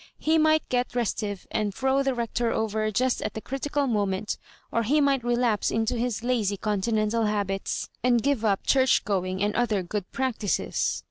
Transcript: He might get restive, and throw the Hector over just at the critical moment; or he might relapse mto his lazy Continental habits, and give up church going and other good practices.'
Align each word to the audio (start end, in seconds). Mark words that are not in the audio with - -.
He 0.17 0.39
might 0.39 0.67
get 0.67 0.95
restive, 0.95 1.45
and 1.51 1.71
throw 1.75 2.01
the 2.01 2.15
Hector 2.15 2.49
over 2.51 2.89
just 2.89 3.21
at 3.21 3.35
the 3.35 3.39
critical 3.39 3.85
moment; 3.85 4.39
or 4.71 4.81
he 4.81 4.99
might 4.99 5.23
relapse 5.23 5.69
mto 5.71 5.95
his 5.95 6.23
lazy 6.23 6.57
Continental 6.57 7.25
habits, 7.25 7.87
and 8.03 8.23
give 8.23 8.43
up 8.43 8.65
church 8.65 9.05
going 9.05 9.43
and 9.43 9.55
other 9.55 9.83
good 9.83 10.11
practices.' 10.11 10.99